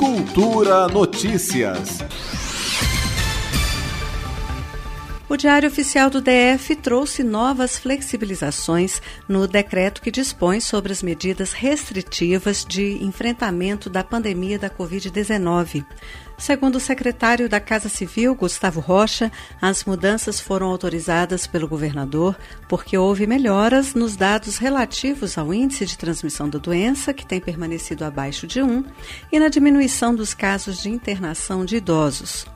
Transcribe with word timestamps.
Cultura 0.00 0.88
Notícias. 0.88 1.98
O 5.28 5.36
Diário 5.36 5.68
Oficial 5.68 6.08
do 6.08 6.22
DF 6.22 6.74
trouxe 6.76 7.22
novas 7.22 7.78
flexibilizações 7.78 9.02
no 9.28 9.46
decreto 9.46 10.00
que 10.00 10.10
dispõe 10.10 10.58
sobre 10.58 10.90
as 10.90 11.02
medidas 11.02 11.52
restritivas 11.52 12.64
de 12.64 13.04
enfrentamento 13.04 13.90
da 13.90 14.02
pandemia 14.02 14.58
da 14.58 14.70
Covid-19. 14.70 15.84
Segundo 16.40 16.76
o 16.76 16.80
secretário 16.80 17.50
da 17.50 17.60
Casa 17.60 17.90
Civil, 17.90 18.34
Gustavo 18.34 18.80
Rocha, 18.80 19.30
as 19.60 19.84
mudanças 19.84 20.40
foram 20.40 20.68
autorizadas 20.68 21.46
pelo 21.46 21.68
governador 21.68 22.34
porque 22.66 22.96
houve 22.96 23.26
melhoras 23.26 23.92
nos 23.92 24.16
dados 24.16 24.56
relativos 24.56 25.36
ao 25.36 25.52
índice 25.52 25.84
de 25.84 25.98
transmissão 25.98 26.48
da 26.48 26.58
doença, 26.58 27.12
que 27.12 27.26
tem 27.26 27.40
permanecido 27.40 28.06
abaixo 28.06 28.46
de 28.46 28.62
1, 28.62 28.82
e 29.30 29.38
na 29.38 29.48
diminuição 29.48 30.14
dos 30.14 30.32
casos 30.32 30.82
de 30.82 30.88
internação 30.88 31.62
de 31.62 31.76
idosos. 31.76 32.46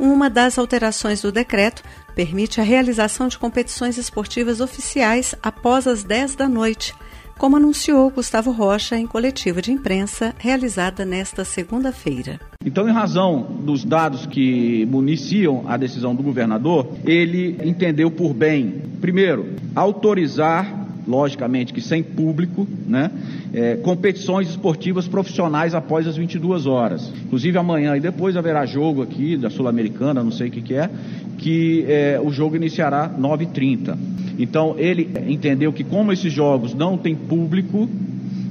Uma 0.00 0.28
das 0.28 0.58
alterações 0.58 1.22
do 1.22 1.30
decreto 1.30 1.84
permite 2.16 2.60
a 2.60 2.64
realização 2.64 3.28
de 3.28 3.38
competições 3.38 3.98
esportivas 3.98 4.60
oficiais 4.60 5.36
após 5.40 5.86
as 5.86 6.02
10 6.02 6.34
da 6.34 6.48
noite, 6.48 6.92
como 7.38 7.56
anunciou 7.56 8.10
Gustavo 8.10 8.50
Rocha 8.50 8.98
em 8.98 9.06
coletiva 9.06 9.62
de 9.62 9.70
imprensa 9.70 10.34
realizada 10.38 11.04
nesta 11.04 11.44
segunda-feira. 11.44 12.40
Então, 12.64 12.88
em 12.88 12.92
razão 12.92 13.42
dos 13.64 13.84
dados 13.84 14.26
que 14.26 14.84
municiam 14.86 15.64
a 15.68 15.76
decisão 15.76 16.14
do 16.14 16.22
governador, 16.22 16.88
ele 17.04 17.56
entendeu 17.64 18.10
por 18.10 18.34
bem, 18.34 18.82
primeiro, 19.00 19.54
autorizar 19.74 20.86
logicamente 21.06 21.72
que 21.72 21.80
sem 21.80 22.02
público, 22.02 22.66
né? 22.86 23.10
É, 23.54 23.76
competições 23.76 24.50
esportivas 24.50 25.08
profissionais 25.08 25.74
após 25.74 26.06
as 26.06 26.16
22 26.16 26.66
horas. 26.66 27.10
Inclusive 27.24 27.56
amanhã 27.56 27.96
e 27.96 28.00
depois 28.00 28.36
haverá 28.36 28.66
jogo 28.66 29.02
aqui 29.02 29.36
da 29.36 29.48
Sul-Americana, 29.48 30.22
não 30.22 30.30
sei 30.30 30.48
o 30.48 30.50
que, 30.50 30.60
que 30.60 30.74
é, 30.74 30.90
que 31.38 31.86
é, 31.88 32.20
o 32.22 32.30
jogo 32.30 32.56
iniciará 32.56 33.08
9h30. 33.08 33.96
Então 34.38 34.74
ele 34.78 35.10
entendeu 35.26 35.72
que 35.72 35.82
como 35.82 36.12
esses 36.12 36.32
jogos 36.32 36.74
não 36.74 36.96
têm 36.96 37.14
público, 37.14 37.88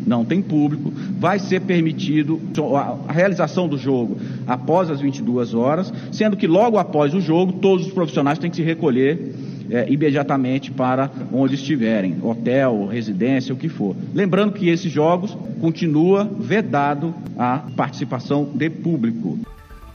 não 0.05 0.23
tem 0.23 0.41
público, 0.41 0.91
vai 1.19 1.37
ser 1.37 1.61
permitido 1.61 2.39
a 3.07 3.11
realização 3.11 3.67
do 3.67 3.77
jogo 3.77 4.17
após 4.45 4.89
as 4.89 5.01
22 5.01 5.53
horas, 5.53 5.93
sendo 6.11 6.37
que 6.37 6.47
logo 6.47 6.77
após 6.77 7.13
o 7.13 7.21
jogo 7.21 7.53
todos 7.53 7.87
os 7.87 7.93
profissionais 7.93 8.39
têm 8.39 8.49
que 8.49 8.55
se 8.55 8.63
recolher 8.63 9.33
é, 9.69 9.85
imediatamente 9.89 10.71
para 10.71 11.11
onde 11.31 11.55
estiverem, 11.55 12.15
hotel, 12.21 12.87
residência, 12.87 13.53
o 13.53 13.57
que 13.57 13.67
for. 13.67 13.95
Lembrando 14.13 14.53
que 14.53 14.69
esses 14.69 14.91
jogos 14.91 15.37
continua 15.59 16.23
vedado 16.23 17.13
a 17.37 17.63
participação 17.75 18.45
de 18.45 18.69
público. 18.69 19.37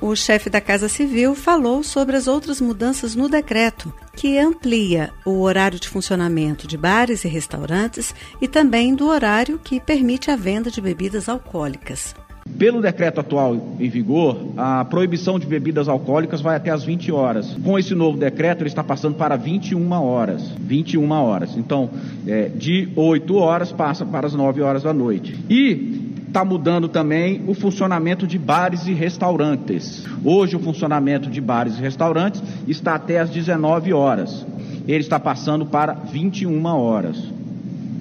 O 0.02 0.16
chefe 0.16 0.50
da 0.50 0.60
Casa 0.60 0.88
Civil 0.88 1.32
falou 1.32 1.84
sobre 1.84 2.16
as 2.16 2.26
outras 2.26 2.60
mudanças 2.60 3.14
no 3.14 3.28
decreto, 3.28 3.94
que 4.16 4.36
amplia 4.36 5.10
o 5.24 5.42
horário 5.42 5.78
de 5.78 5.88
funcionamento 5.88 6.66
de 6.66 6.76
bares 6.76 7.24
e 7.24 7.28
restaurantes 7.28 8.12
e 8.40 8.48
também 8.48 8.96
do 8.96 9.06
horário 9.06 9.60
que 9.60 9.78
permite 9.78 10.28
a 10.28 10.34
venda 10.34 10.72
de 10.72 10.80
bebidas 10.80 11.28
alcoólicas. 11.28 12.16
Pelo 12.58 12.82
decreto 12.82 13.20
atual 13.20 13.76
em 13.78 13.88
vigor, 13.88 14.36
a 14.56 14.84
proibição 14.84 15.38
de 15.38 15.46
bebidas 15.46 15.88
alcoólicas 15.88 16.40
vai 16.40 16.56
até 16.56 16.72
as 16.72 16.82
20 16.82 17.12
horas. 17.12 17.56
Com 17.62 17.78
esse 17.78 17.94
novo 17.94 18.18
decreto, 18.18 18.62
ele 18.62 18.68
está 18.68 18.82
passando 18.82 19.14
para 19.14 19.36
21 19.36 19.88
horas. 19.92 20.42
21 20.58 21.08
horas. 21.12 21.56
Então, 21.56 21.88
é, 22.26 22.48
de 22.48 22.88
8 22.96 23.36
horas 23.36 23.70
passa 23.70 24.04
para 24.04 24.26
as 24.26 24.34
9 24.34 24.60
horas 24.62 24.82
da 24.82 24.92
noite. 24.92 25.38
E 25.48 26.01
está 26.32 26.46
mudando 26.46 26.88
também 26.88 27.42
o 27.46 27.52
funcionamento 27.52 28.26
de 28.26 28.38
bares 28.38 28.86
e 28.86 28.94
restaurantes. 28.94 30.02
Hoje, 30.24 30.56
o 30.56 30.60
funcionamento 30.60 31.28
de 31.28 31.42
bares 31.42 31.76
e 31.76 31.80
restaurantes 31.82 32.42
está 32.66 32.94
até 32.94 33.20
as 33.20 33.28
19 33.28 33.92
horas. 33.92 34.46
Ele 34.88 35.00
está 35.00 35.20
passando 35.20 35.66
para 35.66 35.92
21 35.92 36.64
horas. 36.64 37.22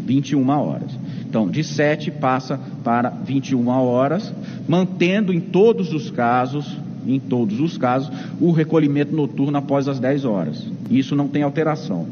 21 0.05 0.49
horas. 0.49 0.91
Então, 1.27 1.49
de 1.49 1.61
7 1.61 2.09
passa 2.09 2.57
para 2.83 3.09
21 3.09 3.67
horas, 3.67 4.33
mantendo 4.67 5.33
em 5.33 5.41
todos 5.41 5.93
os 5.93 6.09
casos, 6.09 6.77
em 7.05 7.19
todos 7.19 7.59
os 7.59 7.77
casos, 7.77 8.09
o 8.39 8.51
recolhimento 8.51 9.13
noturno 9.13 9.57
após 9.57 9.89
as 9.89 9.99
10 9.99 10.23
horas. 10.23 10.65
Isso 10.89 11.17
não 11.17 11.27
tem 11.27 11.43
alteração. 11.43 12.07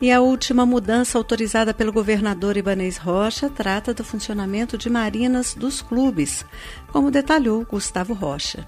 E 0.00 0.10
a 0.10 0.20
última 0.20 0.64
mudança 0.64 1.18
autorizada 1.18 1.74
pelo 1.74 1.92
governador 1.92 2.56
Ibanez 2.56 2.96
Rocha 2.96 3.50
trata 3.50 3.92
do 3.92 4.02
funcionamento 4.02 4.78
de 4.78 4.88
marinas 4.88 5.54
dos 5.54 5.82
clubes, 5.82 6.44
como 6.88 7.10
detalhou 7.10 7.66
Gustavo 7.68 8.14
Rocha. 8.14 8.66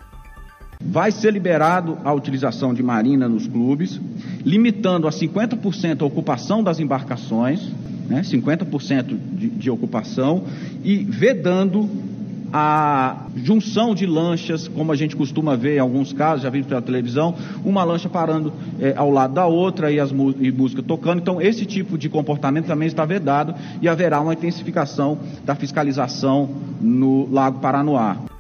Vai 0.79 1.11
ser 1.11 1.33
liberado 1.33 1.97
a 2.05 2.13
utilização 2.13 2.75
de 2.75 2.83
marina 2.83 3.29
nos 3.29 3.47
clubes, 3.47 3.99
limitando 4.45 5.09
a 5.09 5.11
50% 5.11 6.03
a 6.03 6.05
ocupação 6.05 6.63
das 6.63 6.79
embarcações 6.79 7.71
né, 8.09 8.23
50% 8.23 9.19
de, 9.33 9.49
de 9.49 9.71
ocupação, 9.71 10.45
e 10.85 10.99
vedando 10.99 11.89
a 12.53 13.27
junção 13.35 13.95
de 13.95 14.07
lanchas, 14.07 14.69
como 14.69 14.93
a 14.93 14.97
gente 14.97 15.17
costuma 15.17 15.57
ver 15.57 15.77
em 15.77 15.81
alguns 15.81 16.13
casos, 16.13 16.43
já 16.43 16.51
visto 16.51 16.69
pela 16.69 16.83
televisão, 16.83 17.35
uma 17.65 17.83
lancha 17.83 18.09
parando 18.09 18.53
é, 18.79 18.95
ao 18.97 19.11
lado 19.11 19.35
da 19.35 19.47
outra 19.47 19.91
e, 19.91 19.99
as, 19.99 20.11
e 20.11 20.53
música 20.53 20.83
tocando. 20.83 21.21
Então, 21.21 21.41
esse 21.41 21.65
tipo 21.65 21.97
de 21.97 22.09
comportamento 22.09 22.67
também 22.67 22.89
está 22.89 23.05
vedado 23.05 23.55
e 23.81 23.89
haverá 23.89 24.21
uma 24.21 24.35
intensificação 24.35 25.19
da 25.45 25.55
fiscalização 25.55 26.51
no 26.81 27.29
Lago 27.31 27.61
Paranoá. 27.61 28.32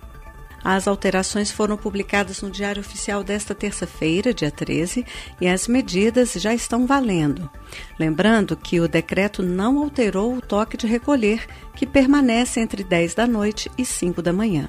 As 0.64 0.86
alterações 0.86 1.50
foram 1.50 1.76
publicadas 1.76 2.40
no 2.40 2.50
Diário 2.50 2.80
Oficial 2.80 3.24
desta 3.24 3.54
terça-feira, 3.54 4.32
dia 4.32 4.50
13, 4.50 5.04
e 5.40 5.48
as 5.48 5.66
medidas 5.66 6.34
já 6.34 6.54
estão 6.54 6.86
valendo. 6.86 7.50
Lembrando 7.98 8.56
que 8.56 8.80
o 8.80 8.88
decreto 8.88 9.42
não 9.42 9.78
alterou 9.78 10.36
o 10.36 10.40
toque 10.40 10.76
de 10.76 10.86
recolher, 10.86 11.46
que 11.74 11.86
permanece 11.86 12.60
entre 12.60 12.84
10 12.84 13.14
da 13.14 13.26
noite 13.26 13.70
e 13.76 13.84
5 13.84 14.22
da 14.22 14.32
manhã. 14.32 14.68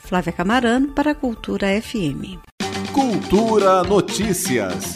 Flávia 0.00 0.32
Camarano 0.32 0.88
para 0.88 1.12
a 1.12 1.14
Cultura 1.14 1.68
FM. 1.80 2.38
Cultura 2.92 3.82
Notícias. 3.84 4.94